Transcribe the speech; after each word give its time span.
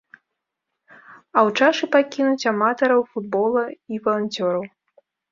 А 0.91 1.37
ў 1.41 1.49
чашы 1.59 1.89
пакінуць 1.95 2.47
аматараў 2.51 3.01
футбола 3.11 3.63
і 3.97 4.01
валанцёраў. 4.07 4.65